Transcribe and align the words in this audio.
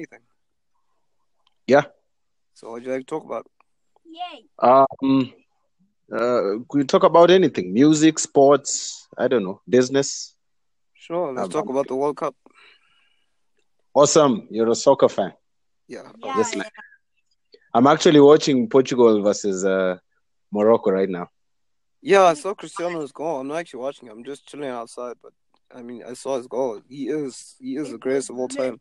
anything. 0.00 0.20
Yeah. 1.66 1.84
So, 2.54 2.68
what 2.68 2.74
would 2.74 2.84
you 2.84 2.92
like 2.92 3.06
to 3.06 3.06
talk 3.14 3.24
about? 3.24 3.46
Yay. 4.04 4.38
Um, 4.58 5.32
uh, 6.12 6.64
could 6.68 6.78
you 6.82 6.84
talk 6.84 7.04
about 7.04 7.30
anything? 7.30 7.72
Music, 7.72 8.18
sports, 8.18 9.06
I 9.16 9.28
don't 9.28 9.44
know, 9.44 9.60
business? 9.68 10.34
Sure, 10.94 11.32
let's 11.32 11.44
Um, 11.46 11.50
talk 11.50 11.68
about 11.68 11.86
the 11.86 11.94
World 11.96 12.16
Cup. 12.16 12.34
Awesome. 13.94 14.46
You're 14.50 14.70
a 14.70 14.74
soccer 14.74 15.08
fan. 15.08 15.32
Yeah. 15.88 16.10
Yeah, 16.24 16.36
Yes, 16.38 16.52
yeah. 16.54 16.58
like- 16.62 16.72
I'm 17.74 17.86
actually 17.86 18.20
watching 18.20 18.68
Portugal 18.68 19.22
versus 19.22 19.64
uh, 19.64 19.96
Morocco 20.50 20.90
right 20.90 21.08
now. 21.08 21.28
Yeah, 22.02 22.24
I 22.24 22.34
saw 22.34 22.54
Cristiano's 22.54 23.12
goal. 23.12 23.40
I'm 23.40 23.48
not 23.48 23.58
actually 23.58 23.80
watching. 23.80 24.08
I'm 24.08 24.24
just 24.24 24.46
chilling 24.48 24.70
outside, 24.70 25.16
but 25.22 25.32
I 25.72 25.82
mean, 25.82 26.02
I 26.02 26.14
saw 26.14 26.36
his 26.36 26.48
goal. 26.48 26.80
He 26.88 27.08
is 27.08 27.54
he 27.60 27.76
is 27.76 27.90
the 27.92 27.98
greatest 27.98 28.30
of 28.30 28.38
all 28.38 28.48
time. 28.48 28.80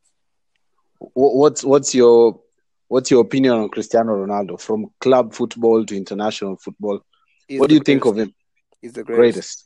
Wh- 1.00 1.36
What's 1.42 1.64
what's 1.64 1.94
your 1.96 2.42
what's 2.88 3.10
your 3.12 3.22
opinion 3.22 3.54
on 3.54 3.70
Cristiano 3.70 4.14
Ronaldo 4.26 4.60
from 4.60 4.88
club 5.00 5.34
football 5.34 5.86
to 5.86 5.96
international 5.96 6.58
football? 6.58 7.02
He's 7.48 7.60
what 7.60 7.70
do 7.70 7.76
you 7.76 7.82
think 7.82 8.06
of 8.06 8.18
him? 8.18 8.34
He's 8.82 8.94
the 8.94 9.04
greatest. 9.04 9.20
Greatest. 9.20 9.66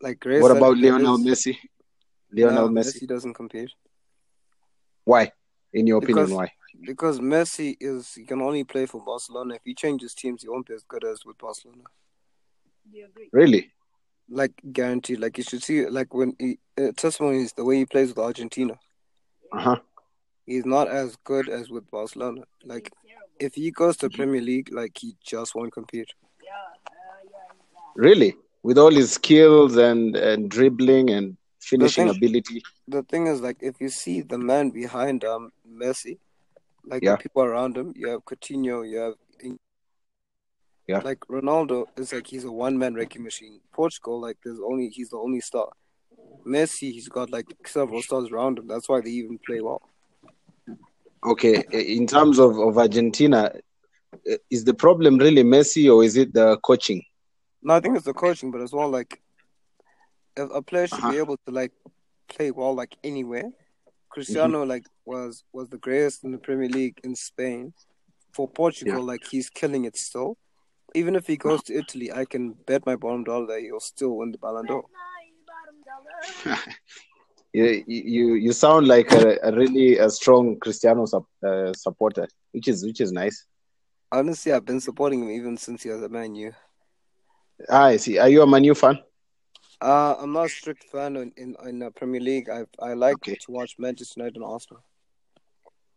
Like 0.00 0.20
greatest. 0.20 0.42
What 0.42 0.56
about 0.56 0.80
there 0.80 0.92
Lionel. 0.92 1.18
Messi? 1.18 1.56
Lionel 2.32 2.68
No, 2.68 2.80
Messi. 2.80 3.02
Messi 3.02 3.06
doesn't 3.06 3.34
compete 3.34 3.70
Why? 5.04 5.32
In 5.72 5.86
your 5.86 5.98
opinion, 5.98 6.26
Because- 6.26 6.32
why? 6.32 6.52
because 6.84 7.20
Messi 7.20 7.76
is 7.80 8.14
he 8.14 8.24
can 8.24 8.42
only 8.42 8.64
play 8.64 8.84
for 8.86 9.00
Barcelona. 9.04 9.54
If 9.54 9.62
he 9.64 9.74
changes 9.74 10.12
teams, 10.12 10.42
he 10.42 10.48
won't 10.48 10.66
be 10.66 10.74
as 10.74 10.82
good 10.82 11.04
as 11.04 11.24
with 11.24 11.38
Barcelona. 11.38 11.84
Do 12.90 12.98
you 12.98 13.06
agree? 13.06 13.28
Really? 13.32 13.72
Like 14.28 14.52
guaranteed. 14.72 15.20
Like 15.20 15.38
you 15.38 15.44
should 15.44 15.62
see. 15.62 15.86
Like 15.86 16.12
when 16.12 16.34
he 16.38 16.58
uh, 16.76 16.90
testimonies 16.96 17.52
the 17.52 17.64
way 17.64 17.76
he 17.78 17.86
plays 17.86 18.08
with 18.08 18.18
Argentina. 18.18 18.78
Uh 19.54 19.60
huh. 19.60 19.76
He's 20.46 20.66
not 20.66 20.88
as 20.88 21.16
good 21.24 21.48
as 21.48 21.70
with 21.70 21.90
Barcelona. 21.90 22.42
Like 22.64 22.92
if 23.40 23.54
he 23.54 23.70
goes 23.70 23.96
to 23.98 24.10
Premier 24.10 24.40
League, 24.40 24.70
like 24.72 24.96
he 24.98 25.16
just 25.24 25.54
won't 25.54 25.72
compete. 25.72 26.10
Yeah, 26.42 26.50
uh, 26.50 26.90
yeah, 27.24 27.60
yeah. 27.72 27.92
Really? 27.96 28.36
With 28.62 28.78
all 28.78 28.90
his 28.90 29.12
skills 29.12 29.76
and, 29.76 30.16
and 30.16 30.50
dribbling 30.50 31.10
and 31.10 31.36
finishing 31.60 32.06
thing- 32.08 32.16
ability. 32.16 32.62
the 32.88 33.02
thing 33.04 33.26
is 33.26 33.40
like 33.40 33.56
if 33.60 33.80
you 33.80 33.88
see 33.88 34.20
the 34.20 34.38
man 34.38 34.70
behind 34.70 35.24
um 35.24 35.50
Messi, 35.82 36.18
like 36.84 37.02
Yeah. 37.02 37.12
the 37.12 37.22
people 37.24 37.42
around 37.42 37.76
him, 37.76 37.92
you 37.96 38.08
have 38.08 38.24
Coutinho, 38.24 38.76
you 38.90 38.98
have 38.98 39.14
Yeah. 40.86 40.98
like 40.98 41.20
Ronaldo 41.30 41.86
is 41.96 42.12
like 42.12 42.26
he's 42.26 42.44
a 42.44 42.52
one 42.52 42.76
man 42.76 42.94
wrecking 42.94 43.22
machine. 43.22 43.60
Portugal, 43.72 44.20
like 44.20 44.36
there's 44.44 44.60
only 44.60 44.88
he's 44.90 45.08
the 45.10 45.16
only 45.16 45.40
star. 45.40 45.68
Messi, 46.46 46.92
he's 46.92 47.08
got 47.08 47.30
like 47.30 47.46
several 47.66 48.02
stars 48.02 48.30
around 48.30 48.58
him. 48.58 48.66
That's 48.66 48.88
why 48.88 49.00
they 49.00 49.10
even 49.10 49.38
play 49.46 49.60
well. 49.60 49.82
Okay, 51.26 51.64
in 51.72 52.06
terms 52.06 52.38
of, 52.38 52.58
of 52.58 52.76
Argentina, 52.76 53.50
is 54.50 54.64
the 54.64 54.74
problem 54.74 55.16
really 55.18 55.42
Messi 55.42 55.92
or 55.92 56.04
is 56.04 56.16
it 56.16 56.34
the 56.34 56.58
coaching? 56.58 57.02
No, 57.62 57.74
I 57.74 57.80
think 57.80 57.96
it's 57.96 58.04
the 58.04 58.12
coaching, 58.12 58.50
but 58.50 58.60
as 58.60 58.72
well 58.72 58.90
like 58.90 59.20
if 60.36 60.50
a 60.52 60.60
player 60.62 60.86
should 60.86 60.98
Uh-huh. 60.98 61.10
be 61.12 61.18
able 61.18 61.36
to 61.46 61.50
like 61.52 61.72
play 62.28 62.50
well 62.50 62.74
like 62.74 62.96
anywhere. 63.02 63.44
Cristiano 64.10 64.60
Mm-hmm. 64.60 64.68
like 64.68 64.84
was 65.04 65.44
was 65.52 65.68
the 65.70 65.78
greatest 65.78 66.24
in 66.24 66.32
the 66.32 66.38
Premier 66.38 66.68
League 66.68 67.00
in 67.04 67.16
Spain. 67.16 67.72
For 68.32 68.48
Portugal, 68.48 69.02
like 69.02 69.24
he's 69.30 69.48
killing 69.48 69.84
it 69.84 69.96
still. 69.96 70.36
Even 70.94 71.14
if 71.16 71.26
he 71.26 71.36
goes 71.36 71.62
to 71.64 71.74
Italy, 71.78 72.12
I 72.12 72.24
can 72.24 72.52
bet 72.66 72.84
my 72.84 72.96
bottom 72.96 73.24
dollar 73.24 73.46
that 73.46 73.60
he'll 73.60 73.80
still 73.80 74.16
win 74.16 74.32
the 74.32 74.38
Ballon 74.38 74.66
d'Or. 74.66 74.84
You 77.52 77.84
you, 77.86 78.34
you 78.34 78.52
sound 78.52 78.88
like 78.88 79.12
a, 79.12 79.38
a 79.44 79.52
really 79.52 79.96
a 79.98 80.10
strong 80.10 80.58
Cristiano 80.58 81.04
uh, 81.46 81.72
supporter, 81.72 82.26
which 82.50 82.66
is 82.66 82.84
which 82.84 83.00
is 83.00 83.12
nice. 83.12 83.46
Honestly, 84.10 84.52
I've 84.52 84.64
been 84.64 84.80
supporting 84.80 85.22
him 85.22 85.30
even 85.30 85.56
since 85.56 85.84
he 85.84 85.90
was 85.90 86.02
a 86.02 86.08
Man 86.08 86.34
U. 86.34 86.52
Ah, 87.70 87.84
I 87.84 87.96
see. 87.96 88.18
Are 88.18 88.28
you 88.28 88.42
a 88.42 88.46
Man 88.46 88.62
Manu 88.62 88.74
fan? 88.74 88.98
Uh, 89.80 90.16
I'm 90.18 90.32
not 90.32 90.46
a 90.46 90.48
strict 90.48 90.84
fan 90.84 91.16
in 91.16 91.32
in, 91.36 91.56
in 91.64 91.78
the 91.78 91.90
Premier 91.92 92.20
League. 92.20 92.48
I 92.50 92.64
I 92.80 92.94
like 92.94 93.16
Okay. 93.16 93.36
to 93.44 93.52
watch 93.52 93.76
Manchester 93.78 94.20
United 94.20 94.36
and 94.36 94.44
Arsenal. 94.44 94.82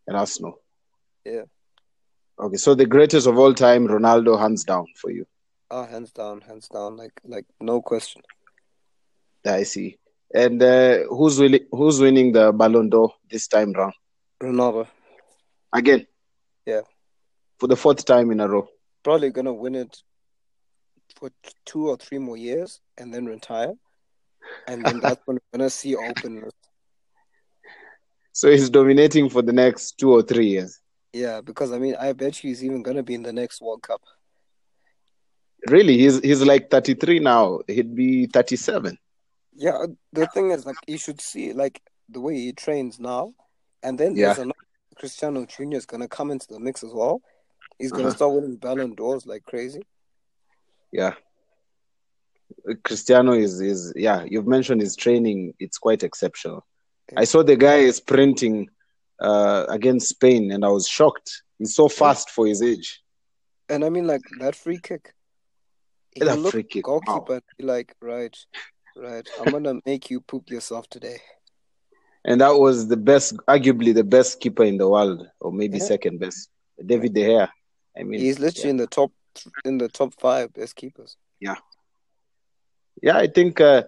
And 0.08 0.16
Arsenal. 0.16 0.62
Yeah. 1.26 1.46
Okay, 2.40 2.58
so 2.58 2.76
the 2.76 2.86
greatest 2.86 3.26
of 3.26 3.38
all 3.38 3.54
time, 3.54 3.88
Ronaldo, 3.88 4.40
hands 4.40 4.64
down 4.64 4.86
for 4.96 5.10
you. 5.10 5.26
Ah, 5.72 5.86
hands 5.88 6.12
down, 6.12 6.42
hands 6.42 6.68
down, 6.68 6.98
like 6.98 7.20
like 7.26 7.46
no 7.60 7.82
question. 7.82 8.22
I 9.46 9.64
see. 9.64 9.98
And 10.34 10.62
uh, 10.62 11.04
who's 11.10 11.40
winning? 11.40 11.66
Who's 11.72 12.00
winning 12.00 12.34
the 12.34 12.52
Ballon 12.52 12.90
d'Or 12.90 13.14
this 13.30 13.48
time 13.48 13.72
round? 13.74 13.94
Ronaldo 14.42 14.88
Again? 15.74 16.06
Yeah. 16.66 16.82
For 17.60 17.68
the 17.68 17.76
fourth 17.76 18.06
time 18.06 18.32
in 18.32 18.40
a 18.40 18.48
row. 18.48 18.68
probably 19.04 19.30
gonna 19.30 19.54
win 19.54 19.76
it 19.76 19.98
for 21.16 21.30
two 21.66 21.88
or 21.90 21.98
three 21.98 22.18
more 22.18 22.38
years 22.38 22.82
and 22.98 23.14
then 23.14 23.26
retire, 23.26 23.74
and 24.68 24.86
then 24.86 25.00
that's 25.00 25.22
when 25.26 25.36
we're 25.38 25.60
gonna 25.60 25.70
see 25.70 25.96
openness. 25.96 26.54
So 28.34 28.52
he's 28.52 28.70
dominating 28.70 29.32
for 29.32 29.42
the 29.42 29.52
next 29.52 29.98
two 29.98 30.12
or 30.12 30.22
three 30.22 30.46
years. 30.46 30.80
Yeah, 31.12 31.42
because 31.42 31.72
I 31.72 31.80
mean, 31.80 31.96
I 32.00 32.14
bet 32.14 32.44
you 32.44 32.50
he's 32.50 32.64
even 32.64 32.84
gonna 32.84 33.02
be 33.02 33.16
in 33.16 33.24
the 33.24 33.34
next 33.34 33.62
World 33.62 33.82
Cup. 33.82 34.02
Really, 35.68 35.98
he's 35.98 36.20
he's 36.20 36.44
like 36.44 36.70
33 36.70 37.18
now. 37.18 37.62
He'd 37.66 37.96
be 37.96 38.28
37. 38.28 38.96
Yeah, 39.58 39.86
the 40.14 40.28
thing 40.28 40.52
is, 40.52 40.66
like, 40.66 40.78
you 40.88 40.98
should 41.00 41.20
see 41.20 41.52
like 41.52 41.82
the 42.10 42.22
way 42.22 42.36
he 42.36 42.54
trains 42.54 43.00
now, 43.00 43.34
and 43.84 43.98
then 44.00 44.16
Yeah. 44.16 44.28
there's 44.28 44.38
another 44.38 44.54
Cristiano 44.98 45.46
Junior 45.46 45.78
is 45.78 45.86
gonna 45.86 46.08
come 46.08 46.30
into 46.32 46.48
the 46.48 46.60
mix 46.60 46.84
as 46.84 46.94
well. 46.94 47.22
He's 47.80 47.92
gonna 47.92 48.08
Uh-huh. 48.10 48.16
start 48.18 48.34
winning 48.34 48.56
Ballon 48.58 48.94
d'Ors 48.96 49.26
like 49.26 49.44
crazy. 49.44 49.82
Yeah. 50.92 51.16
Cristiano 52.84 53.34
is 53.34 53.60
is 53.62 53.94
yeah. 53.96 54.24
You've 54.24 54.48
mentioned 54.48 54.82
his 54.82 54.96
training. 54.96 55.54
It's 55.60 55.78
quite 55.78 56.04
exceptional. 56.04 56.66
I 57.16 57.24
saw 57.26 57.44
the 57.44 57.56
guy 57.56 57.78
is 57.78 57.98
sprinting 57.98 58.70
uh, 59.20 59.66
against 59.70 60.10
Spain, 60.10 60.52
and 60.52 60.64
I 60.64 60.70
was 60.70 60.88
shocked. 60.88 61.44
He's 61.58 61.74
so 61.76 61.88
fast 61.88 62.30
for 62.30 62.46
his 62.48 62.62
age. 62.62 63.02
And 63.70 63.84
I 63.84 63.90
mean, 63.90 64.08
like 64.08 64.22
that 64.40 64.56
free 64.56 64.80
kick. 64.80 65.14
He 66.12 66.24
That 66.24 66.40
free 66.52 66.64
kick, 66.64 66.84
goalkeeper 66.84 67.42
be 67.58 67.64
like, 67.66 67.96
right, 68.02 68.36
right, 68.98 69.30
I'm 69.38 69.52
gonna 69.52 69.80
make 69.86 70.10
you 70.10 70.22
poop 70.22 70.50
yourself 70.50 70.90
today. 70.90 71.20
And 72.26 72.42
that 72.42 72.56
was 72.58 72.88
the 72.88 72.98
best, 72.98 73.36
arguably 73.48 73.94
the 73.94 74.04
best 74.04 74.40
keeper 74.40 74.64
in 74.64 74.78
the 74.78 74.88
world, 74.90 75.28
or 75.40 75.52
maybe 75.52 75.80
Yeah. 75.80 75.88
second 75.88 76.20
best. 76.20 76.50
David 76.86 77.14
De 77.14 77.22
Gea. 77.24 77.50
I 77.98 78.04
mean, 78.04 78.22
He's 78.22 78.40
literally 78.40 78.70
in 78.72 78.78
the 78.78 78.88
top 78.88 79.12
in 79.66 79.78
the 79.78 79.88
top 79.88 80.14
five 80.20 80.54
best 80.54 80.76
keepers. 80.76 81.18
yeah, 81.40 81.56
Yeah, 83.02 83.18
I 83.18 83.28
think 83.28 83.60
uh, 83.62 83.84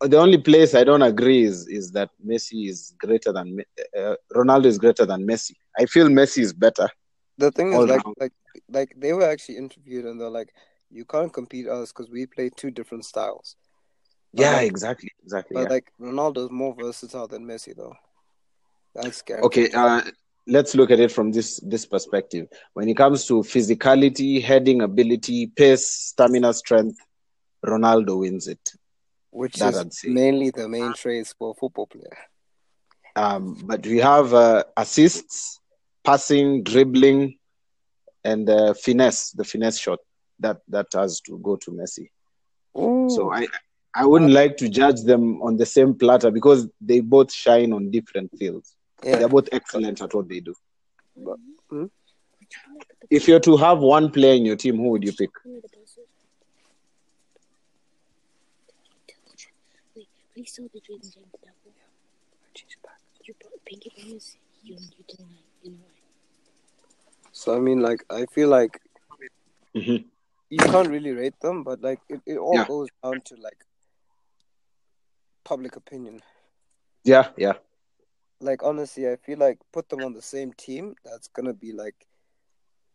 the 0.00 0.16
only 0.18 0.38
place 0.38 0.74
I 0.74 0.84
don't 0.84 1.02
agree 1.02 1.42
is 1.44 1.66
is 1.68 1.92
that 1.92 2.10
Messi 2.26 2.68
is 2.68 2.94
greater 2.98 3.32
than 3.32 3.58
uh, 3.98 4.14
Ronaldo 4.34 4.66
is 4.66 4.78
greater 4.78 5.06
than 5.06 5.26
Messi. 5.26 5.54
I 5.78 5.86
feel 5.86 6.08
Messi 6.08 6.38
is 6.42 6.52
better. 6.52 6.88
The 7.38 7.50
thing 7.50 7.72
is, 7.72 7.86
like, 7.86 8.04
like, 8.18 8.32
like 8.68 8.94
they 8.96 9.12
were 9.12 9.22
actually 9.28 9.56
interviewed, 9.56 10.04
and 10.04 10.20
they're 10.20 10.30
like, 10.30 10.54
"You 10.90 11.04
can't 11.04 11.32
compete 11.32 11.66
us 11.68 11.92
because 11.92 12.10
we 12.10 12.26
play 12.26 12.50
two 12.50 12.70
different 12.70 13.04
styles." 13.04 13.56
Yeah, 14.32 14.56
like- 14.56 14.68
exactly, 14.70 15.10
exactly. 15.22 15.54
But 15.54 15.62
yeah. 15.64 15.68
like 15.68 15.92
Ronaldo 16.00 16.44
is 16.44 16.50
more 16.50 16.74
versatile 16.74 17.28
than 17.28 17.44
Messi, 17.46 17.74
though. 17.76 17.94
That's 18.94 19.18
scary. 19.18 19.42
Okay, 19.42 19.70
uh, 19.72 20.02
let's 20.46 20.74
look 20.74 20.90
at 20.90 21.00
it 21.00 21.10
from 21.10 21.32
this 21.32 21.60
this 21.62 21.86
perspective. 21.86 22.48
When 22.74 22.88
it 22.88 22.96
comes 22.96 23.26
to 23.26 23.34
physicality, 23.42 24.42
heading 24.42 24.82
ability, 24.82 25.46
pace, 25.46 25.86
stamina, 25.86 26.52
strength, 26.52 26.98
Ronaldo 27.64 28.20
wins 28.20 28.48
it. 28.48 28.72
which 29.30 29.54
that 29.56 29.86
is 29.86 30.04
mainly 30.04 30.50
the 30.50 30.68
main 30.68 30.92
traits 30.92 31.32
for 31.38 31.52
a 31.52 31.54
football 31.54 31.86
player. 31.86 32.18
Um, 33.16 33.56
but 33.64 33.86
we 33.86 33.98
have 33.98 34.32
uh, 34.34 34.64
assists, 34.76 35.60
passing, 36.04 36.62
dribbling, 36.62 37.38
and 38.24 38.48
uh, 38.48 38.74
finesse. 38.74 39.30
The 39.32 39.44
finesse 39.44 39.78
shot 39.78 40.00
that 40.40 40.58
that 40.68 40.86
has 40.94 41.20
to 41.22 41.38
go 41.38 41.56
to 41.56 41.70
Messi. 41.70 42.10
Ooh. 42.78 43.08
So 43.10 43.32
I 43.32 43.46
I 43.94 44.06
wouldn't 44.06 44.32
like 44.32 44.56
to 44.58 44.68
judge 44.68 45.02
them 45.02 45.42
on 45.42 45.56
the 45.56 45.66
same 45.66 45.94
platter 45.94 46.30
because 46.30 46.66
they 46.80 47.00
both 47.00 47.32
shine 47.32 47.72
on 47.72 47.90
different 47.90 48.30
fields. 48.38 48.74
yeah, 49.04 49.16
They're 49.18 49.28
both 49.28 49.48
excellent 49.52 50.00
at 50.00 50.14
what 50.14 50.28
they 50.28 50.40
do. 50.40 50.54
But- 51.16 51.38
hmm? 51.70 51.84
If 53.10 53.28
you're 53.28 53.40
to 53.40 53.56
have 53.58 53.80
one 53.80 54.10
player 54.10 54.34
in 54.34 54.44
your 54.46 54.56
team, 54.56 54.76
who 54.76 54.88
would 54.90 55.04
you 55.04 55.12
pick? 55.12 55.30
Please 60.34 60.52
tell 60.52 60.66
the 60.72 60.80
Drayden 60.80 61.02
James 61.02 61.14
that 61.44 61.54
boy. 61.64 61.70
You 63.24 63.34
put 63.40 63.64
pinky 63.64 63.90
promise. 63.96 64.36
You 64.64 64.74
you 64.74 65.04
didn't 65.08 65.28
like. 65.30 65.44
You 65.62 65.70
know 65.72 65.76
so 67.32 67.56
I 67.56 67.60
mean, 67.60 67.80
like, 67.80 68.04
I 68.10 68.26
feel 68.26 68.48
like 68.48 68.78
Mhm. 69.74 70.04
you 70.50 70.58
can't 70.58 70.88
really 70.88 71.12
rate 71.12 71.38
them, 71.40 71.62
but 71.64 71.80
like, 71.80 72.00
it, 72.08 72.20
it 72.26 72.36
all 72.38 72.54
Yeah. 72.54 72.66
goes 72.66 72.88
down 73.02 73.20
to 73.26 73.36
like 73.36 73.58
public 75.44 75.76
opinion. 75.76 76.20
Yeah, 77.04 77.28
yeah. 77.36 77.54
like 78.40 78.62
honestly, 78.64 79.08
I 79.08 79.16
feel 79.16 79.38
like 79.38 79.58
put 79.72 79.88
them 79.88 80.02
on 80.02 80.12
the 80.12 80.22
same 80.22 80.52
team. 80.54 80.94
That's 81.04 81.28
gonna 81.28 81.54
be 81.54 81.72
like 81.72 82.06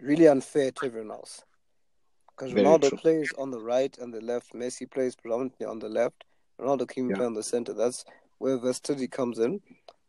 really 0.02 0.28
unfair 0.28 0.72
to 0.72 0.86
everyone 0.86 1.12
else. 1.12 1.44
Because 2.30 2.54
Ronaldo 2.54 2.90
true. 2.90 2.98
plays 2.98 3.34
on 3.38 3.50
the 3.52 3.60
right 3.60 3.98
and 3.98 4.14
the 4.14 4.22
left. 4.22 4.54
Messi 4.54 4.90
plays 4.90 5.16
predominantly 5.16 5.66
on 5.66 5.80
the 5.80 5.90
left. 5.90 6.24
Ronaldo 6.60 6.88
can 6.88 7.10
Yeah. 7.10 7.16
play 7.18 7.26
on 7.26 7.34
the 7.34 7.44
center. 7.44 7.74
That's 7.74 8.06
where 8.40 8.58
versatility 8.58 9.08
comes 9.08 9.40
in. 9.40 9.62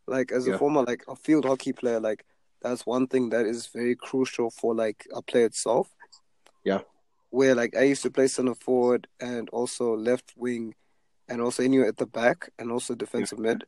Like 0.07 0.31
as 0.31 0.45
a 0.47 0.51
Yeah. 0.51 0.57
former 0.57 0.83
like 0.83 1.03
a 1.07 1.15
field 1.15 1.45
hockey 1.45 1.73
player, 1.73 1.99
like 1.99 2.25
that's 2.61 2.85
one 2.85 3.07
thing 3.07 3.29
that 3.29 3.45
is 3.45 3.67
very 3.67 3.95
crucial 3.95 4.49
for 4.51 4.75
like 4.75 5.07
a 5.13 5.21
player 5.21 5.45
itself. 5.45 5.89
Yeah. 6.63 6.81
Where 7.29 7.55
like 7.55 7.75
I 7.75 7.83
used 7.83 8.03
to 8.03 8.11
play 8.11 8.27
center 8.27 8.55
forward 8.55 9.07
and 9.19 9.49
also 9.49 9.95
left 9.95 10.33
wing, 10.35 10.75
and 11.29 11.41
also 11.41 11.63
anywhere 11.63 11.87
at 11.87 11.97
the 11.97 12.05
back 12.05 12.49
and 12.59 12.71
also 12.71 12.95
defensive 12.95 13.39
mid. 13.39 13.63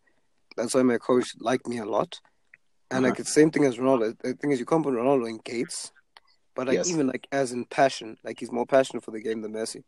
That's 0.57 0.73
why 0.73 0.83
my 0.83 0.97
coach 0.97 1.33
liked 1.39 1.67
me 1.67 1.77
a 1.77 1.85
lot. 1.85 2.19
And 2.89 3.03
like 3.03 3.13
Uh-huh. 3.13 3.21
it's 3.21 3.29
the 3.33 3.39
same 3.41 3.51
thing 3.51 3.63
as 3.65 3.77
Ronaldo. 3.77 4.17
The 4.21 4.33
thing 4.33 4.51
is, 4.51 4.59
you 4.59 4.65
can't 4.65 4.83
put 4.83 4.93
Ronaldo 4.93 5.29
in 5.29 5.37
gates, 5.43 5.91
but 6.55 6.67
like 6.67 6.75
Yes. 6.75 6.89
even 6.89 7.07
like 7.07 7.27
as 7.31 7.51
in 7.53 7.65
passion, 7.65 8.17
like 8.23 8.39
he's 8.39 8.51
more 8.51 8.65
passionate 8.65 9.03
for 9.03 9.11
the 9.11 9.21
game 9.21 9.41
than 9.41 9.53
Messi. 9.53 9.83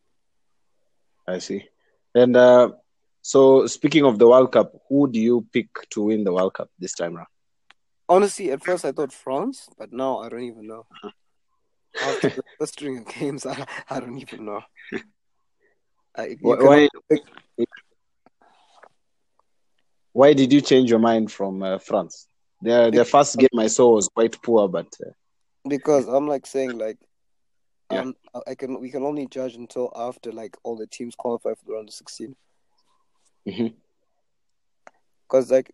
I 1.28 1.40
see. 1.40 1.68
And 2.16 2.36
uh, 2.38 2.72
so, 3.22 3.66
speaking 3.68 4.06
of 4.06 4.20
the 4.20 4.28
World 4.28 4.52
Cup, 4.52 4.74
who 4.90 5.10
do 5.12 5.20
you 5.20 5.48
pick 5.52 5.68
to 5.92 6.04
win 6.04 6.24
the 6.24 6.34
World 6.34 6.54
Cup 6.54 6.70
this 6.80 6.94
time 6.94 7.16
round? 7.16 7.28
Honestly, 8.08 8.52
at 8.52 8.64
first 8.64 8.86
I 8.86 8.92
thought 8.92 9.12
France, 9.14 9.68
but 9.78 9.92
now 9.92 10.20
I 10.20 10.30
don't 10.30 10.44
even 10.44 10.68
know. 10.68 10.86
Uh-huh. 10.92 11.12
After 12.10 12.30
the 12.36 12.44
first 12.60 12.74
string 12.74 12.98
of 13.00 13.08
games, 13.08 13.46
I, 13.46 13.66
I 13.90 14.00
don't 14.00 14.18
even 14.20 14.46
know. 14.46 14.62
You 16.18 16.38
Why, 16.42 16.88
why, 20.14 20.34
did 20.34 20.54
you 20.54 20.62
change 20.62 20.90
your 20.90 21.00
mind 21.00 21.32
from 21.32 21.64
uh, 21.64 21.80
France? 21.80 22.28
The 22.62 22.92
the 22.94 23.04
first 23.04 23.38
game 23.38 23.60
I 23.60 23.68
saw 23.68 23.90
was 23.94 24.08
quite 24.08 24.40
poor, 24.42 24.68
but 24.68 24.88
uh, 25.06 25.12
because 25.68 26.08
I'm 26.08 26.28
like 26.28 26.46
saying 26.46 26.78
like, 26.78 26.98
Yeah. 27.92 28.02
um, 28.02 28.16
I 28.48 28.56
can 28.56 28.80
we 28.80 28.92
can 28.92 29.04
only 29.04 29.28
judge 29.28 29.56
until 29.56 29.92
after 29.96 30.32
like 30.32 30.56
all 30.64 30.78
the 30.78 30.88
teams 30.88 31.16
qualify 31.16 31.56
for 31.56 31.66
the 31.66 31.74
round 31.74 31.90
of 31.90 31.96
16. 31.96 32.36
Mhm. 33.48 33.74
Because 35.28 35.52
like 35.52 35.72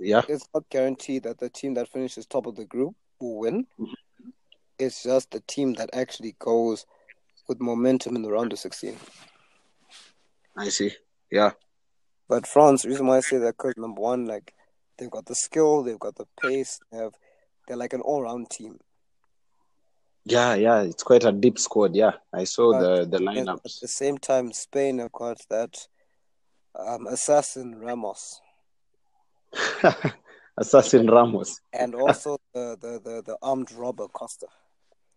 yeah, 0.00 0.22
it's 0.28 0.48
not 0.52 0.68
guaranteed 0.68 1.22
that 1.22 1.38
the 1.38 1.48
team 1.48 1.74
that 1.74 1.88
finishes 1.88 2.26
top 2.26 2.46
of 2.46 2.56
the 2.56 2.64
group 2.64 2.96
will 3.20 3.38
win. 3.38 3.66
Mm-hmm. 3.78 4.30
It's 4.78 5.04
just 5.04 5.30
the 5.30 5.40
team 5.46 5.74
that 5.74 5.90
actually 5.92 6.34
goes 6.40 6.84
with 7.46 7.60
momentum 7.60 8.16
in 8.16 8.22
the 8.22 8.32
round 8.32 8.52
of 8.52 8.58
16. 8.58 8.96
I 10.56 10.68
see. 10.68 10.92
Yeah, 11.30 11.52
But 12.28 12.46
France, 12.46 12.82
the 12.82 12.88
reason 12.90 13.06
why 13.06 13.16
I 13.18 13.20
say 13.20 13.38
that, 13.38 13.56
because 13.56 13.74
number 13.76 14.00
one, 14.00 14.26
like 14.26 14.54
they've 14.98 15.10
got 15.10 15.26
the 15.26 15.34
skill, 15.34 15.82
they've 15.82 15.98
got 15.98 16.14
the 16.16 16.26
pace, 16.40 16.78
they 16.92 16.98
have, 16.98 17.14
they're 17.66 17.76
like 17.76 17.92
an 17.92 18.00
all-round 18.02 18.50
team. 18.50 18.78
yeah, 20.24 20.54
yeah. 20.54 20.82
It's 20.82 21.02
quite 21.02 21.24
a 21.24 21.32
deep 21.32 21.58
squad. 21.58 21.94
Yeah, 21.96 22.12
I 22.32 22.44
saw 22.44 22.78
the 22.78 23.04
the 23.04 23.18
And 23.18 23.48
at 23.48 23.62
the 23.82 23.88
same 23.88 24.18
time, 24.18 24.52
Spain 24.52 24.98
have 24.98 25.12
got 25.12 25.38
that 25.50 25.74
um, 26.78 27.06
assassin 27.08 27.78
Ramos, 27.80 28.40
Assassin 30.56 31.06
Ramos, 31.08 31.60
and 31.72 31.94
also 31.94 32.38
the, 32.54 32.76
the, 32.80 33.00
the, 33.04 33.22
the 33.22 33.36
armed 33.42 33.72
robber 33.72 34.08
Costa. 34.08 34.46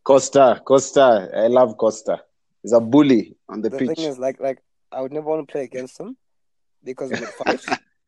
Costa, 0.03 0.61
Costa. 0.65 1.29
I 1.35 1.47
love 1.47 1.77
Costa. 1.77 2.21
He's 2.63 2.73
a 2.73 2.79
bully 2.79 3.35
on 3.49 3.61
the, 3.61 3.69
The 3.69 3.77
pitch. 3.77 3.97
thing 3.97 4.05
is, 4.05 4.17
like, 4.17 4.39
like 4.39 4.59
I 4.91 5.01
would 5.01 5.11
never 5.11 5.25
want 5.29 5.47
to 5.47 5.51
play 5.51 5.63
against 5.63 5.99
him 5.99 6.17
because 6.83 7.11
we 7.11 7.19
would 7.19 7.29
fight, 7.45 7.61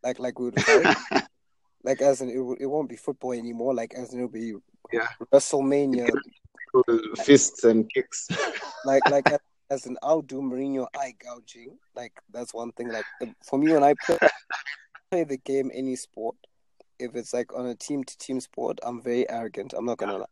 like, 0.04 0.20
like 0.20 0.40
we 0.40 0.46
would 0.46 0.62
fight. 0.62 0.96
Like 1.84 2.02
as 2.02 2.22
in, 2.22 2.30
it, 2.30 2.36
w- 2.36 2.58
it 2.60 2.66
won't 2.66 2.90
be 2.90 2.96
football 2.98 3.34
anymore. 3.34 3.74
Like 3.74 3.94
as 3.96 4.14
in, 4.14 4.20
it'll 4.20 4.30
be 4.32 4.54
Yeah. 4.92 5.08
WrestleMania. 5.34 6.10
Fists 7.24 7.64
and 7.64 7.90
kicks. 7.94 8.28
like 8.86 9.08
like 9.10 9.28
as, 9.32 9.40
as 9.72 9.86
an 9.88 9.98
I'll 10.04 10.22
do 10.22 10.42
Mourinho 10.42 10.88
eye 10.96 11.16
gouging. 11.24 11.78
Like 11.96 12.12
that's 12.32 12.54
one 12.54 12.72
thing. 12.74 12.90
Like 12.90 13.06
the- 13.20 13.34
for 13.44 13.58
me, 13.58 13.72
when 13.74 13.84
I 13.84 13.94
play, 14.06 14.18
play 15.10 15.24
the 15.24 15.38
game, 15.38 15.72
any 15.74 15.96
sport, 15.96 16.36
if 17.00 17.16
it's 17.16 17.34
like 17.34 17.54
on 17.56 17.66
a 17.66 17.76
team 17.76 18.04
to 18.04 18.18
team 18.18 18.40
sport, 18.40 18.80
I'm 18.84 19.02
very 19.02 19.28
arrogant. 19.30 19.74
I'm 19.74 19.86
not 19.86 19.98
gonna 19.98 20.18
lie. 20.18 20.26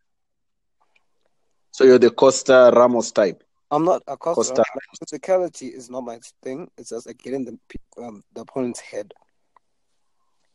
so 1.71 1.85
you're 1.85 1.97
the 1.99 2.11
Costa 2.11 2.71
Ramos 2.75 3.11
type. 3.11 3.41
I'm 3.69 3.83
not 3.83 4.01
a 4.07 4.15
Costa. 4.15 4.53
Costa. 4.53 4.63
Like, 4.73 5.21
physicality 5.21 5.73
is 5.73 5.89
not 5.89 6.01
my 6.01 6.19
thing. 6.41 6.69
It's 6.77 6.89
just 6.89 7.07
like 7.07 7.17
getting 7.17 7.45
the 7.45 7.57
um, 8.01 8.23
the 8.33 8.41
opponent's 8.41 8.79
head. 8.79 9.13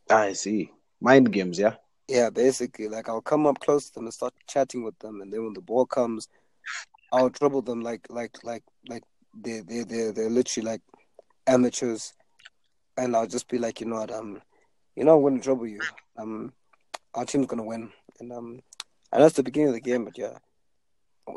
I 0.09 0.33
see. 0.33 0.71
Mind 0.99 1.31
games, 1.31 1.59
yeah. 1.59 1.75
Yeah, 2.07 2.29
basically, 2.29 2.87
like 2.87 3.09
I'll 3.09 3.21
come 3.21 3.45
up 3.45 3.59
close 3.59 3.87
to 3.87 3.93
them 3.95 4.05
and 4.05 4.13
start 4.13 4.33
chatting 4.47 4.83
with 4.83 4.97
them, 4.99 5.21
and 5.21 5.31
then 5.31 5.43
when 5.43 5.53
the 5.53 5.61
ball 5.61 5.85
comes, 5.85 6.27
I'll 7.11 7.29
trouble 7.29 7.61
them 7.61 7.81
like 7.81 8.07
like 8.09 8.37
like 8.43 8.63
like 8.89 9.03
they 9.35 9.61
they 9.61 9.83
they 9.83 10.11
they're 10.11 10.29
literally 10.29 10.69
like 10.69 10.81
amateurs, 11.47 12.13
and 12.97 13.15
I'll 13.15 13.27
just 13.27 13.47
be 13.47 13.57
like, 13.57 13.79
you 13.79 13.87
know 13.87 13.97
what, 13.97 14.11
um, 14.11 14.41
you 14.95 15.03
know, 15.03 15.17
I'm 15.17 15.23
gonna 15.23 15.41
trouble 15.41 15.67
you, 15.67 15.79
um, 16.17 16.51
our 17.13 17.25
team's 17.25 17.47
gonna 17.47 17.63
win, 17.63 17.91
and 18.19 18.31
um, 18.31 18.59
and 19.11 19.23
that's 19.23 19.35
the 19.35 19.43
beginning 19.43 19.69
of 19.69 19.75
the 19.75 19.81
game, 19.81 20.05
but 20.05 20.17
yeah, 20.17 20.37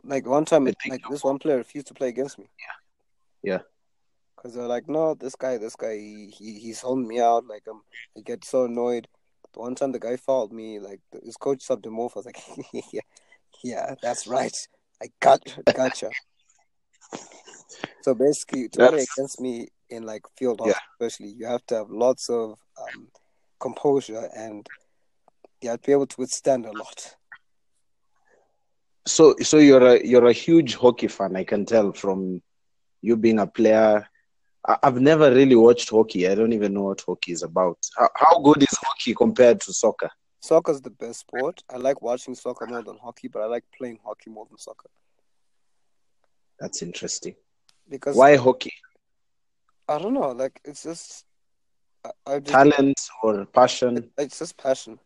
like 0.04 0.26
one 0.26 0.44
time, 0.44 0.66
it, 0.66 0.76
like 0.88 1.02
this 1.10 1.24
one 1.24 1.38
player 1.38 1.56
refused 1.56 1.86
to 1.88 1.94
play 1.94 2.08
against 2.08 2.38
me. 2.38 2.46
Yeah. 3.42 3.54
yeah. 3.54 3.58
Because 4.36 4.54
they're 4.54 4.66
like, 4.66 4.88
no, 4.88 5.14
this 5.14 5.34
guy, 5.34 5.58
this 5.58 5.76
guy, 5.76 5.96
he, 5.96 6.32
he 6.36 6.58
he's 6.58 6.80
holding 6.80 7.08
me 7.08 7.20
out. 7.20 7.46
Like, 7.46 7.66
um, 7.68 7.82
I 8.16 8.20
get 8.20 8.44
so 8.44 8.64
annoyed. 8.64 9.08
The 9.52 9.60
one 9.60 9.74
time 9.74 9.92
the 9.92 9.98
guy 9.98 10.16
fouled 10.16 10.52
me, 10.52 10.78
like 10.78 11.00
his 11.24 11.36
coach 11.36 11.66
subbed 11.66 11.86
him 11.86 11.98
off. 11.98 12.16
I 12.16 12.20
was 12.20 12.26
like, 12.26 12.40
yeah, 12.92 13.00
yeah, 13.64 13.94
that's 14.02 14.26
right. 14.26 14.56
I 15.02 15.08
got 15.20 15.40
gotcha. 15.74 16.10
so 18.02 18.14
basically, 18.14 18.68
to 18.70 18.88
play 18.88 19.06
against 19.16 19.40
me 19.40 19.68
in 19.90 20.04
like 20.04 20.22
field 20.36 20.60
Yeah. 20.64 20.74
especially, 21.00 21.28
you 21.28 21.46
have 21.46 21.64
to 21.66 21.76
have 21.76 21.90
lots 21.90 22.28
of 22.28 22.58
um, 22.80 23.08
composure 23.58 24.28
and 24.36 24.68
you 25.62 25.70
have 25.70 25.80
to 25.80 25.86
be 25.86 25.92
able 25.92 26.06
to 26.06 26.20
withstand 26.20 26.66
a 26.66 26.72
lot. 26.72 27.15
So, 29.06 29.34
so 29.42 29.58
you're 29.58 29.86
a 29.86 30.04
you're 30.06 30.26
a 30.26 30.32
huge 30.32 30.74
hockey 30.74 31.08
fan. 31.08 31.36
I 31.36 31.44
can 31.44 31.64
tell 31.64 31.92
from 31.92 32.42
you 33.02 33.16
being 33.16 33.38
a 33.38 33.46
player. 33.46 34.06
I- 34.66 34.78
I've 34.82 35.00
never 35.00 35.30
really 35.30 35.54
watched 35.56 35.90
hockey. 35.90 36.28
I 36.28 36.34
don't 36.34 36.52
even 36.52 36.74
know 36.74 36.84
what 36.84 37.02
hockey 37.06 37.32
is 37.32 37.42
about. 37.42 37.78
How, 37.96 38.08
how 38.16 38.38
good 38.40 38.62
is 38.62 38.78
hockey 38.82 39.14
compared 39.14 39.60
to 39.62 39.72
soccer? 39.72 40.10
soccer 40.40 40.72
is 40.72 40.80
the 40.82 40.90
best 40.90 41.20
sport. 41.20 41.62
I 41.70 41.76
like 41.76 42.02
watching 42.02 42.34
soccer 42.34 42.66
more 42.66 42.82
than 42.82 42.98
hockey, 42.98 43.28
but 43.28 43.42
I 43.42 43.46
like 43.46 43.64
playing 43.76 44.00
hockey 44.04 44.30
more 44.30 44.46
than 44.48 44.58
soccer 44.58 44.88
That's 46.58 46.82
interesting. 46.82 47.34
because 47.88 48.16
Why 48.16 48.36
hockey? 48.36 48.72
I 49.88 49.98
don't 49.98 50.14
know. 50.14 50.30
Like 50.32 50.60
it's 50.64 50.82
just, 50.82 51.24
I, 52.04 52.10
I 52.26 52.38
just 52.40 52.52
Talent 52.52 53.00
or 53.22 53.44
passion? 53.46 54.10
it's 54.18 54.38
just 54.38 54.56
passion 54.56 54.98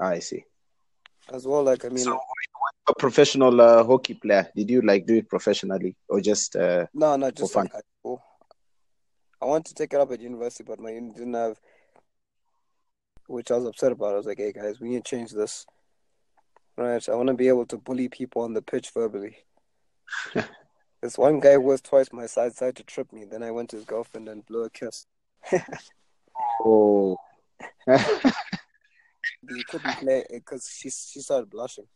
Ah, 0.00 0.10
I 0.10 0.20
see. 0.20 0.44
As 1.32 1.46
well. 1.46 1.62
Like 1.62 1.84
I 1.84 1.88
mean, 1.88 1.98
So, 1.98 2.18
a 2.88 2.94
professional 2.94 3.60
uh, 3.60 3.84
hockey 3.84 4.14
player. 4.14 4.48
Did 4.54 4.70
you 4.70 4.82
like 4.82 5.06
do 5.06 5.16
it 5.16 5.28
professionally 5.28 5.96
or 6.08 6.20
just? 6.20 6.56
Uh, 6.56 6.86
no, 6.94 7.16
no, 7.16 7.30
just 7.30 7.52
for 7.52 7.64
fun. 7.64 7.70
like. 7.74 7.84
I 9.40 9.44
wanted 9.44 9.66
to 9.66 9.74
take 9.74 9.94
it 9.94 10.00
up 10.00 10.10
at 10.10 10.20
university, 10.20 10.64
but 10.64 10.80
my 10.80 10.90
uni 10.90 11.12
didn't 11.12 11.34
have, 11.34 11.60
which 13.28 13.50
I 13.50 13.56
was 13.56 13.66
upset 13.66 13.92
about. 13.92 14.14
I 14.14 14.16
was 14.16 14.26
like, 14.26 14.38
"Hey 14.38 14.52
guys, 14.52 14.80
we 14.80 14.88
need 14.88 15.04
to 15.04 15.10
change 15.10 15.30
this." 15.30 15.64
Right, 16.76 17.08
I 17.08 17.14
want 17.14 17.28
to 17.28 17.34
be 17.34 17.48
able 17.48 17.66
to 17.66 17.76
bully 17.76 18.08
people 18.08 18.42
on 18.42 18.54
the 18.54 18.62
pitch 18.62 18.90
verbally. 18.90 19.36
this 21.02 21.18
one 21.18 21.40
guy 21.40 21.56
was 21.56 21.80
twice 21.80 22.12
my 22.12 22.26
size, 22.26 22.56
tried 22.56 22.76
to 22.76 22.84
trip 22.84 23.12
me. 23.12 23.24
Then 23.24 23.42
I 23.42 23.50
went 23.50 23.70
to 23.70 23.76
his 23.76 23.84
girlfriend 23.84 24.28
and 24.28 24.46
blew 24.46 24.64
a 24.64 24.70
kiss. 24.70 25.06
oh, 26.64 27.16
He 29.48 29.62
couldn't 29.64 29.96
play 29.98 30.24
because 30.30 30.68
she 30.72 30.90
she 30.90 31.20
started 31.20 31.50
blushing. 31.50 31.86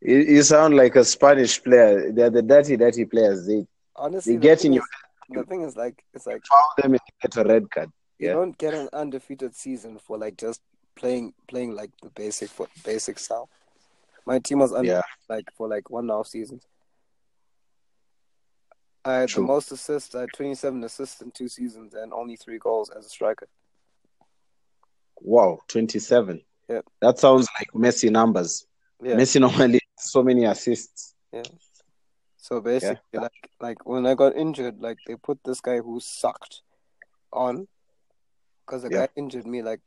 you, 0.00 0.16
you 0.18 0.42
sound 0.42 0.76
like 0.76 0.94
a 0.96 1.04
Spanish 1.04 1.62
player. 1.62 2.12
They're 2.12 2.30
the 2.30 2.42
dirty, 2.42 2.76
dirty 2.76 3.04
players. 3.04 3.46
They 3.46 3.66
Honestly, 3.96 4.34
They 4.34 4.38
the 4.38 4.42
get 4.42 4.64
in 4.64 4.72
your 4.74 4.82
is- 4.82 5.36
The 5.38 5.44
thing 5.44 5.62
is, 5.62 5.74
like, 5.76 6.04
it's 6.14 6.26
like 6.26 6.42
foul 6.46 6.72
them 6.76 6.92
and 6.92 7.00
get 7.22 7.36
a 7.36 7.44
red 7.48 7.70
card. 7.70 7.90
you 8.18 8.28
Yeah. 8.28 8.34
don't 8.34 8.56
get 8.58 8.74
an 8.74 8.88
undefeated 8.92 9.54
season 9.56 9.98
for 9.98 10.16
like 10.18 10.36
just 10.36 10.60
playing 10.96 11.32
playing 11.48 11.74
like 11.74 11.90
the 12.02 12.10
basic 12.10 12.48
foot 12.50 12.70
basic 12.84 13.18
style. 13.18 13.48
My 14.26 14.38
team 14.38 14.58
was 14.60 14.72
under 14.72 14.92
Yeah. 14.92 15.02
like 15.28 15.48
for 15.56 15.66
like 15.68 15.90
one 15.90 16.04
and 16.04 16.10
a 16.10 16.16
half 16.16 16.26
seasons. 16.26 16.62
I 19.04 19.14
had 19.20 19.28
True. 19.28 19.42
the 19.42 19.46
most 19.46 19.70
assists. 19.72 20.14
I 20.14 20.20
had 20.22 20.30
twenty 20.34 20.54
seven 20.54 20.82
assists 20.84 21.20
in 21.20 21.30
two 21.30 21.48
seasons 21.48 21.94
and 21.94 22.12
only 22.12 22.36
three 22.36 22.58
goals 22.58 22.90
as 22.90 23.06
a 23.06 23.08
striker. 23.08 23.46
Wow, 25.20 25.60
27. 25.68 26.42
Yeah. 26.68 26.80
That 27.00 27.18
sounds 27.18 27.48
like 27.58 27.68
Messi 27.72 28.10
numbers. 28.10 28.66
Yeah. 29.02 29.14
Messi 29.14 29.40
normally 29.40 29.80
so 29.98 30.22
many 30.22 30.44
assists. 30.44 31.14
Yeah. 31.32 31.42
So 32.36 32.60
basically, 32.60 32.98
like 33.12 33.50
like 33.60 33.86
when 33.86 34.06
I 34.06 34.14
got 34.14 34.36
injured, 34.36 34.80
like 34.80 34.98
they 35.06 35.16
put 35.16 35.40
this 35.44 35.60
guy 35.60 35.78
who 35.78 35.98
sucked 36.00 36.62
on, 37.32 37.66
because 38.64 38.82
the 38.82 38.90
Yeah. 38.90 39.06
guy 39.06 39.08
injured 39.16 39.46
me 39.46 39.62
like 39.62 39.80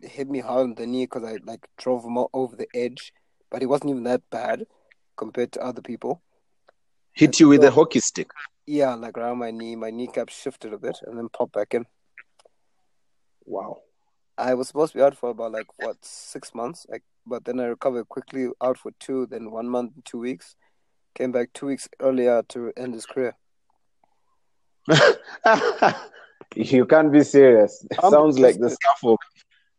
hit 0.00 0.28
me 0.28 0.40
hard 0.40 0.62
on 0.62 0.74
the 0.74 0.86
knee 0.86 1.06
because 1.06 1.24
I 1.24 1.38
like 1.44 1.66
drove 1.76 2.04
him 2.04 2.18
over 2.32 2.56
the 2.56 2.68
edge, 2.74 3.12
but 3.50 3.62
he 3.62 3.66
wasn't 3.66 3.90
even 3.90 4.04
that 4.04 4.22
bad 4.30 4.66
compared 5.16 5.52
to 5.52 5.62
other 5.62 5.82
people. 5.82 6.22
Hit 7.12 7.40
you 7.40 7.48
with 7.48 7.62
a 7.64 7.70
hockey 7.70 8.00
stick. 8.00 8.30
Yeah, 8.66 8.94
like 8.94 9.18
around 9.18 9.38
my 9.38 9.50
knee, 9.50 9.76
my 9.76 9.90
kneecap 9.90 10.28
shifted 10.28 10.72
a 10.72 10.78
bit 10.78 10.98
and 11.04 11.18
then 11.18 11.28
popped 11.28 11.52
back 11.52 11.74
in. 11.74 11.86
Wow. 13.44 13.82
I 14.38 14.54
was 14.54 14.68
supposed 14.68 14.92
to 14.92 14.98
be 14.98 15.02
out 15.04 15.16
for 15.16 15.30
about 15.30 15.52
like 15.52 15.66
what 15.78 15.96
six 16.04 16.54
months, 16.54 16.86
like, 16.88 17.02
but 17.26 17.44
then 17.44 17.60
I 17.60 17.64
recovered 17.64 18.08
quickly, 18.08 18.48
out 18.62 18.78
for 18.78 18.90
two, 18.98 19.26
then 19.26 19.50
one 19.50 19.68
month, 19.68 19.92
two 20.04 20.18
weeks. 20.18 20.56
Came 21.14 21.32
back 21.32 21.52
two 21.52 21.66
weeks 21.66 21.88
earlier 22.00 22.42
to 22.48 22.72
end 22.76 22.94
his 22.94 23.04
career. 23.06 23.36
you 26.56 26.86
can't 26.86 27.12
be 27.12 27.22
serious. 27.22 27.84
It 27.90 27.98
I'm 28.02 28.10
sounds 28.10 28.38
like 28.38 28.58
the 28.58 28.70
stuff 28.70 28.98
of 29.04 29.16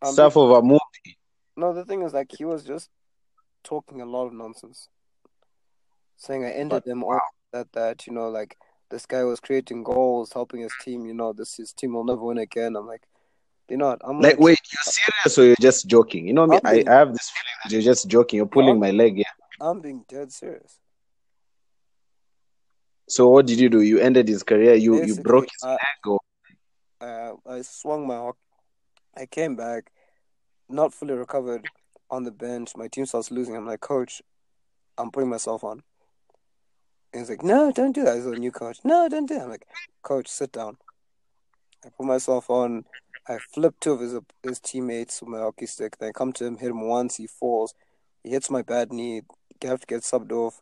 Um, 0.01 0.13
stuff 0.13 0.37
of 0.37 0.51
a 0.51 0.61
movie. 0.61 1.17
No, 1.55 1.73
the 1.73 1.85
thing 1.85 2.01
is, 2.03 2.13
like, 2.13 2.31
he 2.37 2.45
was 2.45 2.63
just 2.63 2.89
talking 3.63 4.01
a 4.01 4.05
lot 4.05 4.25
of 4.27 4.33
nonsense, 4.33 4.89
saying 6.17 6.43
I 6.45 6.51
ended 6.51 6.83
But, 6.83 6.91
him 6.91 7.03
all 7.03 7.19
that 7.51 7.71
that 7.73 8.07
you 8.07 8.13
know, 8.13 8.29
like 8.29 8.57
this 8.89 9.05
guy 9.05 9.23
was 9.23 9.39
creating 9.39 9.83
goals, 9.83 10.33
helping 10.33 10.61
his 10.61 10.73
team. 10.83 11.05
You 11.05 11.13
know, 11.13 11.33
this 11.33 11.55
his 11.57 11.73
team 11.73 11.93
will 11.93 12.03
never 12.03 12.21
win 12.21 12.37
again. 12.37 12.75
I'm 12.75 12.87
like, 12.87 13.03
you 13.69 13.77
know 13.77 13.87
what? 13.87 14.01
I'm 14.03 14.19
Like, 14.19 14.35
gonna- 14.35 14.45
wait, 14.45 14.59
you're 14.71 14.83
serious 14.83 15.37
or 15.39 15.45
you're 15.45 15.55
just 15.61 15.87
joking? 15.87 16.27
You 16.27 16.33
know 16.33 16.45
me, 16.47 16.57
I'm 16.57 16.67
I, 16.67 16.73
being- 16.73 16.89
I 16.89 16.93
have 16.93 17.13
this 17.13 17.29
feeling 17.29 17.55
that 17.63 17.71
you're 17.71 17.81
just 17.81 18.07
joking. 18.07 18.37
You're 18.37 18.45
pulling 18.45 18.79
my 18.79 18.91
leg 18.91 19.17
Yeah. 19.17 19.25
I'm 19.61 19.79
being 19.81 20.03
dead 20.09 20.31
serious. 20.31 20.79
So 23.09 23.29
what 23.29 23.45
did 23.45 23.59
you 23.59 23.69
do? 23.69 23.81
You 23.81 23.99
ended 23.99 24.27
his 24.27 24.43
career. 24.43 24.75
You 24.75 25.03
you 25.03 25.15
broke 25.15 25.45
his 25.51 25.63
I- 25.63 25.71
leg. 25.71 25.79
Or 26.07 26.19
uh, 27.01 27.33
I 27.45 27.61
swung 27.61 28.07
my 28.07 28.17
hook. 28.17 28.37
I 29.15 29.25
came 29.25 29.55
back, 29.55 29.91
not 30.69 30.93
fully 30.93 31.13
recovered, 31.13 31.67
on 32.09 32.23
the 32.23 32.31
bench. 32.31 32.71
My 32.75 32.87
team 32.87 33.05
starts 33.05 33.29
losing. 33.29 33.55
I'm 33.55 33.65
like, 33.67 33.81
Coach, 33.81 34.21
I'm 34.97 35.11
putting 35.11 35.29
myself 35.29 35.63
on. 35.63 35.83
And 37.13 37.21
he's 37.21 37.29
like, 37.29 37.43
No, 37.43 37.71
don't 37.71 37.91
do 37.91 38.03
that. 38.03 38.15
He's 38.15 38.25
a 38.25 38.31
new 38.31 38.51
coach. 38.51 38.79
No, 38.83 39.07
don't 39.09 39.25
do 39.27 39.35
that. 39.35 39.43
I'm 39.43 39.49
like, 39.49 39.67
Coach, 40.01 40.27
sit 40.27 40.51
down. 40.51 40.77
I 41.85 41.89
put 41.89 42.05
myself 42.07 42.49
on. 42.49 42.85
I 43.27 43.37
flip 43.53 43.75
two 43.79 43.93
of 43.93 44.01
his 44.01 44.15
his 44.43 44.59
teammates 44.59 45.21
with 45.21 45.29
my 45.29 45.39
hockey 45.39 45.65
stick. 45.65 45.97
Then 45.97 46.09
I 46.09 46.11
come 46.11 46.33
to 46.33 46.45
him, 46.45 46.57
hit 46.57 46.71
him 46.71 46.87
once. 46.87 47.15
He 47.15 47.27
falls. 47.27 47.73
He 48.23 48.31
hits 48.31 48.49
my 48.49 48.61
bad 48.61 48.91
knee. 48.91 49.21
I 49.63 49.67
have 49.67 49.79
to 49.79 49.87
get 49.87 50.01
subbed 50.01 50.31
off. 50.31 50.59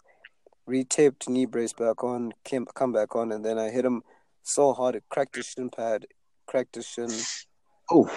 Retaped 0.69 1.27
knee 1.27 1.45
brace 1.45 1.73
back 1.73 2.03
on. 2.03 2.33
Came 2.43 2.67
come 2.75 2.91
back 2.91 3.15
on, 3.15 3.31
and 3.31 3.43
then 3.43 3.57
I 3.57 3.69
hit 3.69 3.83
him 3.83 4.03
so 4.43 4.73
hard 4.73 4.95
it 4.95 5.03
cracked 5.09 5.35
his 5.35 5.47
shin 5.47 5.69
pad, 5.69 6.05
cracked 6.45 6.75
his 6.75 6.87
shin, 6.87 7.09
oh, 7.91 8.09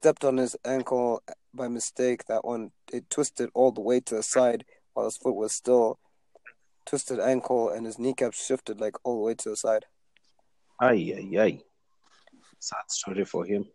stepped 0.00 0.24
on 0.24 0.36
his 0.36 0.56
ankle 0.64 1.22
uh, 1.28 1.32
by 1.54 1.68
mistake. 1.68 2.26
That 2.26 2.44
one 2.44 2.72
it 2.92 3.08
twisted 3.10 3.50
all 3.54 3.72
the 3.72 3.80
way 3.80 4.00
to 4.00 4.16
the 4.16 4.22
side 4.22 4.64
while 4.92 5.06
his 5.06 5.16
foot 5.16 5.36
was 5.36 5.52
still 5.52 5.98
twisted 6.84 7.20
ankle, 7.20 7.70
and 7.70 7.86
his 7.86 7.98
kneecap 7.98 8.34
shifted 8.34 8.80
like 8.80 8.96
all 9.04 9.16
the 9.16 9.24
way 9.24 9.34
to 9.34 9.50
the 9.50 9.56
side. 9.56 9.86
ay 10.80 11.14
ay 11.16 11.38
ay. 11.38 11.67
Sad 12.58 12.90
story 12.90 13.24
for 13.24 13.44
him. 13.44 13.66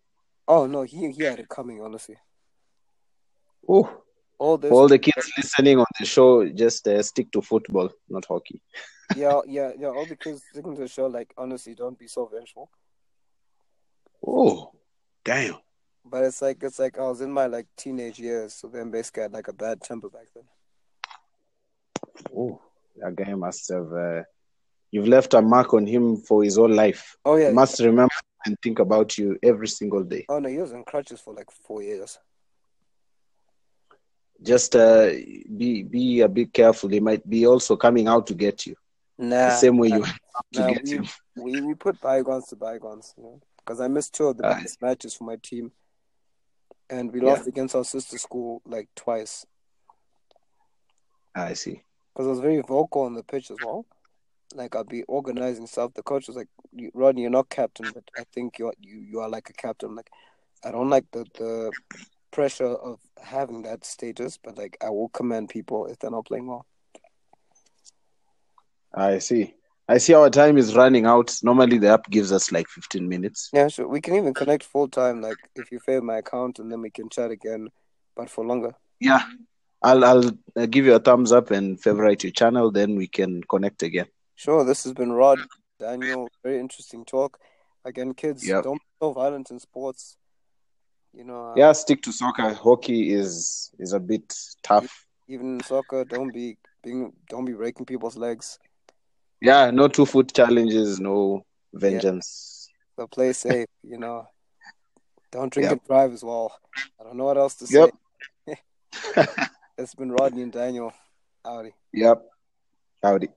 Oh 0.48 0.66
no, 0.66 0.84
he 0.84 1.12
he 1.12 1.24
had 1.24 1.40
it 1.40 1.50
coming. 1.50 1.82
Honestly, 1.82 2.18
Oh, 3.68 4.04
all 4.38 4.58
all 4.72 4.88
the 4.88 5.00
kids 5.00 5.32
listening 5.38 5.80
on 5.80 5.86
the 6.00 6.06
show, 6.06 6.48
just 6.50 6.88
uh, 6.88 7.02
stick 7.02 7.32
to 7.32 7.42
football, 7.42 7.90
not 8.10 8.26
hockey. 8.26 8.62
Yeah, 9.16 9.42
yeah, 9.46 9.72
yeah. 9.78 9.90
All 9.90 10.06
the 10.06 10.16
kids 10.16 10.42
sticking 10.50 10.76
to 10.76 10.82
the 10.82 10.88
show. 10.88 11.06
Like 11.06 11.34
honestly, 11.38 11.76
don't 11.76 12.00
be 12.00 12.08
so 12.08 12.26
vengeful. 12.26 12.70
Oh, 14.26 14.72
damn. 15.24 15.58
But 16.06 16.24
it's 16.24 16.42
like 16.42 16.64
it's 16.64 16.80
like 16.80 16.98
I 16.98 17.04
was 17.04 17.22
in 17.22 17.32
my 17.32 17.46
like 17.46 17.68
teenage 17.78 18.18
years, 18.18 18.54
so 18.56 18.70
then 18.70 18.90
basically 18.92 19.22
I 19.22 19.26
had 19.26 19.34
like 19.34 19.50
a 19.50 19.54
bad 19.54 19.82
temper 19.82 20.10
back 20.10 20.28
then. 20.34 20.46
Oh, 22.36 22.62
that 22.98 23.16
guy 23.16 23.34
must 23.36 23.70
have. 23.72 23.92
Uh, 23.94 24.24
you've 24.90 25.08
left 25.08 25.34
a 25.34 25.42
mark 25.42 25.74
on 25.74 25.86
him 25.86 26.18
for 26.18 26.44
his 26.44 26.56
whole 26.56 26.70
life. 26.74 27.16
Oh 27.24 27.36
yeah. 27.36 27.52
Must 27.52 27.80
remember 27.82 28.16
and 28.46 28.58
think 28.62 28.80
about 28.80 29.18
you 29.18 29.38
every 29.44 29.68
single 29.68 30.04
day. 30.04 30.26
Oh 30.30 30.40
no, 30.40 30.50
he 30.50 30.58
was 30.58 30.72
in 30.72 30.84
crutches 30.84 31.20
for 31.20 31.34
like 31.34 31.50
four 31.52 31.82
years. 31.82 32.20
Just 34.42 34.76
uh, 34.76 35.10
be 35.58 35.84
be 35.84 36.22
a 36.22 36.28
bit 36.28 36.52
careful. 36.52 36.90
He 36.90 37.00
might 37.00 37.28
be 37.30 37.48
also 37.48 37.76
coming 37.78 38.08
out 38.08 38.28
to 38.28 38.34
get 38.34 38.66
you 38.66 38.76
Nah. 39.18 39.46
the 39.46 39.52
same 39.52 39.78
way 39.78 39.90
you 39.90 40.02
went 40.02 40.20
out 40.36 40.46
to 40.54 40.74
get 40.74 40.84
we, 40.84 40.94
him. 40.96 41.08
we 41.36 41.62
we 41.62 41.74
put 41.76 42.02
bygones 42.02 42.48
to 42.48 42.56
bygones, 42.56 43.14
you 43.18 43.24
know, 43.24 43.40
because 43.58 43.80
I 43.80 43.88
missed 43.88 44.14
two 44.14 44.28
of 44.28 44.38
the 44.38 44.76
matches 44.82 45.14
for 45.14 45.24
my 45.24 45.38
team, 45.38 45.72
and 46.90 47.12
we 47.14 47.22
Yeah. 47.22 47.28
lost 47.28 47.48
against 47.48 47.76
our 47.76 47.86
sister 47.86 48.18
school 48.18 48.62
like 48.66 48.90
twice. 48.96 49.46
I 51.36 51.54
see. 51.54 51.84
Because 52.14 52.28
I 52.28 52.32
was 52.32 52.40
very 52.42 52.62
vocal 52.62 53.04
on 53.04 53.14
the 53.14 53.24
pitch 53.24 53.50
as 53.50 53.60
well. 53.62 53.86
Like 54.56 54.76
I'll 54.76 54.84
be 54.84 55.04
organizing 55.04 55.68
stuff. 55.68 55.94
The 55.94 56.04
coach 56.04 56.28
was 56.28 56.36
like, 56.36 56.50
"You- 56.72 56.92
"Rodney, 56.94 57.22
you're 57.22 57.32
not 57.32 57.50
captain, 57.50 57.92
but 57.94 58.04
I 58.18 58.24
think 58.34 58.60
you 58.60 58.68
are, 58.68 58.74
you 58.80 58.98
you 59.00 59.20
are 59.20 59.30
like 59.30 59.50
a 59.50 59.54
captain." 59.54 59.90
I'm 59.90 59.96
like, 59.96 60.10
I 60.64 60.72
don't 60.72 60.90
like 60.90 61.06
the 61.12 61.26
the 61.38 61.72
pressure 62.32 62.66
of 62.68 63.00
having 63.22 63.64
that 63.64 63.86
status, 63.86 64.38
but 64.44 64.58
like 64.58 64.78
I 64.82 64.90
will 64.90 65.10
command 65.10 65.50
people 65.50 65.86
if 65.88 66.00
they're 66.00 66.12
not 66.12 66.26
playing 66.26 66.48
well. 66.48 66.66
I 68.94 69.20
see. 69.20 69.56
I 69.90 69.98
see 69.98 70.14
our 70.14 70.30
time 70.30 70.58
is 70.58 70.76
running 70.76 71.06
out. 71.06 71.38
Normally 71.44 71.78
the 71.78 71.90
app 71.90 72.10
gives 72.10 72.32
us 72.32 72.52
like 72.52 72.68
15 72.70 73.08
minutes. 73.10 73.50
Yeah, 73.52 73.68
sure. 73.68 73.88
We 73.88 74.00
can 74.00 74.16
even 74.16 74.34
connect 74.34 74.64
full 74.64 74.88
time. 74.88 75.22
Like 75.22 75.38
if 75.56 75.72
you 75.72 75.80
fail 75.80 76.02
my 76.02 76.18
account, 76.18 76.60
and 76.60 76.72
then 76.72 76.82
we 76.82 76.90
can 76.90 77.10
chat 77.10 77.32
again, 77.32 77.70
but 78.16 78.30
for 78.30 78.46
longer. 78.46 78.74
Yeah. 79.00 79.24
I'll 79.82 80.06
I'll 80.06 80.28
uh, 80.56 80.66
give 80.68 80.86
you 80.86 80.96
a 80.96 81.00
thumbs 81.00 81.34
up 81.34 81.52
and 81.52 81.82
favorite 81.82 82.24
your 82.24 82.32
channel. 82.32 82.72
Then 82.72 82.96
we 82.96 83.08
can 83.08 83.44
connect 83.44 83.84
again. 83.84 84.08
Sure. 84.44 84.66
This 84.66 84.84
has 84.84 84.92
been 84.92 85.14
Rod, 85.14 85.40
Daniel. 85.80 86.28
Very 86.44 86.60
interesting 86.60 87.06
talk. 87.06 87.40
Again, 87.86 88.14
kids, 88.14 88.46
Yep. 88.46 88.64
don't 88.66 88.76
be 88.78 88.86
so 89.02 89.14
violent 89.14 89.52
in 89.52 89.60
sports. 89.60 90.18
You 91.14 91.24
know, 91.24 91.52
uh, 91.52 91.56
Yeah, 91.56 91.72
stick 91.72 92.02
to 92.02 92.12
soccer. 92.12 92.54
Hockey 92.54 93.14
is 93.14 93.72
is 93.80 93.94
a 93.94 94.00
bit 94.02 94.34
tough. 94.62 95.06
even 95.30 95.56
in 95.56 95.64
soccer, 95.64 96.04
don't 96.04 96.32
be 96.34 96.58
being, 96.84 97.14
don't 97.30 97.46
be 97.46 97.54
breaking 97.54 97.86
people's 97.86 98.18
legs. 98.18 98.60
Yeah, 99.40 99.72
no 99.72 99.88
two 99.88 100.06
foot 100.06 100.34
challenges, 100.34 101.00
no 101.00 101.46
vengeance. 101.74 102.68
So 102.98 103.08
play 103.08 103.32
safe. 103.32 103.70
You 103.82 103.98
know, 103.98 104.28
don't 105.32 105.54
drink 105.54 105.70
Yep. 105.70 105.72
and 105.72 105.84
drive 105.88 106.12
as 106.12 106.24
well. 106.24 106.52
I 107.00 107.06
don't 107.06 107.16
know 107.16 107.24
what 107.26 107.38
else 107.38 107.56
to 107.56 107.68
say. 107.68 107.90
Yep. 108.48 108.60
It's 109.78 109.96
been 109.96 110.12
Rodney 110.12 110.44
and 110.44 110.52
Daniel. 110.52 110.92
Howdy. 111.46 111.74
Yep. 111.94 112.30
Howdy. 113.02 113.30